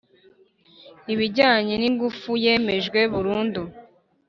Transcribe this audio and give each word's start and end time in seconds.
Ibijyanye 1.13 1.73
n 1.77 1.83
ingufu 1.89 2.29
yemejwe 2.43 2.99
burundu 3.13 3.61